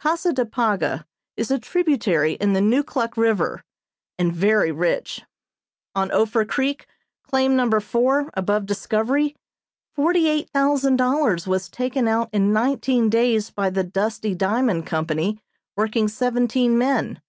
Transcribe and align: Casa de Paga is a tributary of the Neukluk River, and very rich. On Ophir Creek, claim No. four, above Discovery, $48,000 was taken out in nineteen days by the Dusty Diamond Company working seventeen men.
Casa 0.00 0.32
de 0.32 0.44
Paga 0.44 1.06
is 1.36 1.48
a 1.48 1.60
tributary 1.60 2.32
of 2.40 2.52
the 2.52 2.60
Neukluk 2.60 3.16
River, 3.16 3.62
and 4.18 4.32
very 4.34 4.72
rich. 4.72 5.22
On 5.94 6.10
Ophir 6.10 6.44
Creek, 6.44 6.88
claim 7.22 7.54
No. 7.54 7.70
four, 7.78 8.28
above 8.34 8.66
Discovery, 8.66 9.36
$48,000 9.96 11.46
was 11.46 11.68
taken 11.68 12.08
out 12.08 12.28
in 12.32 12.52
nineteen 12.52 13.08
days 13.08 13.50
by 13.50 13.70
the 13.70 13.84
Dusty 13.84 14.34
Diamond 14.34 14.86
Company 14.88 15.38
working 15.76 16.08
seventeen 16.08 16.76
men. 16.76 17.20